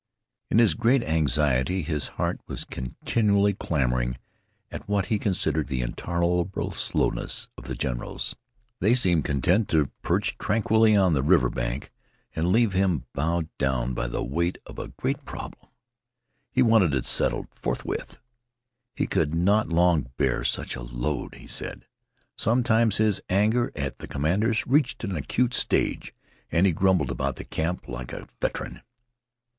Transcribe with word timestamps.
In 0.49 0.57
his 0.57 0.73
great 0.73 1.03
anxiety 1.03 1.83
his 1.83 2.07
heart 2.17 2.41
was 2.47 2.63
continually 2.65 3.53
clamoring 3.53 4.17
at 4.71 4.89
what 4.89 5.05
he 5.13 5.19
considered 5.19 5.67
the 5.67 5.81
intolerable 5.81 6.71
slowness 6.71 7.49
of 7.55 7.65
the 7.65 7.75
generals. 7.75 8.35
They 8.79 8.95
seemed 8.95 9.25
content 9.25 9.69
to 9.69 9.91
perch 10.01 10.39
tranquilly 10.39 10.95
on 10.95 11.13
the 11.13 11.21
river 11.21 11.51
bank, 11.51 11.91
and 12.35 12.51
leave 12.51 12.73
him 12.73 13.05
bowed 13.13 13.47
down 13.59 13.93
by 13.93 14.07
the 14.07 14.23
weight 14.23 14.57
of 14.65 14.79
a 14.79 14.87
great 14.87 15.23
problem. 15.23 15.69
He 16.51 16.63
wanted 16.63 16.95
it 16.95 17.05
settled 17.05 17.49
forthwith. 17.53 18.17
He 18.95 19.05
could 19.05 19.35
not 19.35 19.69
long 19.69 20.09
bear 20.17 20.43
such 20.43 20.75
a 20.75 20.81
load, 20.81 21.35
he 21.35 21.45
said. 21.45 21.85
Sometimes 22.35 22.97
his 22.97 23.21
anger 23.29 23.71
at 23.75 23.99
the 23.99 24.07
commanders 24.07 24.65
reached 24.65 25.03
an 25.03 25.15
acute 25.15 25.53
stage, 25.53 26.11
and 26.51 26.65
he 26.65 26.71
grumbled 26.71 27.11
about 27.11 27.35
the 27.35 27.43
camp 27.45 27.87
like 27.87 28.11
a 28.11 28.27
veteran. 28.41 28.81